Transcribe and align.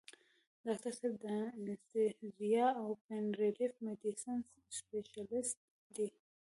ډاکټر 0.65 0.93
صېب 0.99 1.13
دانستهزيا 1.23 2.65
او 2.81 2.89
پين 3.05 3.25
ريليف 3.41 3.73
ميډيسن 3.87 4.37
سپيشلسټ 4.77 5.57
دے۔ 5.95 6.07